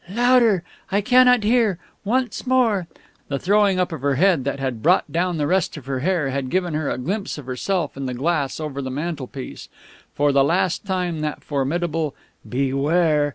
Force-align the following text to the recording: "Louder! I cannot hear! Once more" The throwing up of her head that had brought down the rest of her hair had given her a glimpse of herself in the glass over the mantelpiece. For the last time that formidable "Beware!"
"Louder! 0.11 0.63
I 0.91 1.01
cannot 1.01 1.43
hear! 1.43 1.77
Once 2.03 2.47
more" 2.47 2.87
The 3.27 3.37
throwing 3.37 3.79
up 3.79 3.91
of 3.91 4.01
her 4.01 4.15
head 4.15 4.45
that 4.45 4.59
had 4.59 4.81
brought 4.81 5.11
down 5.11 5.37
the 5.37 5.45
rest 5.45 5.77
of 5.77 5.85
her 5.85 5.99
hair 5.99 6.31
had 6.31 6.49
given 6.49 6.73
her 6.73 6.89
a 6.89 6.97
glimpse 6.97 7.37
of 7.37 7.45
herself 7.45 7.95
in 7.95 8.07
the 8.07 8.15
glass 8.15 8.59
over 8.59 8.81
the 8.81 8.89
mantelpiece. 8.89 9.69
For 10.15 10.31
the 10.31 10.43
last 10.43 10.85
time 10.87 11.19
that 11.19 11.43
formidable 11.43 12.15
"Beware!" 12.49 13.29